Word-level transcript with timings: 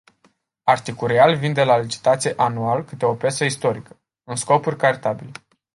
Articurial 0.63 1.35
vinde 1.35 1.63
la 1.63 1.77
licitație 1.77 2.33
anual 2.37 2.83
câte 2.85 3.05
o 3.05 3.15
piesă 3.15 3.43
istorică, 3.45 3.99
în 4.23 4.35
scopuri 4.35 4.77
caritabile. 4.77 5.31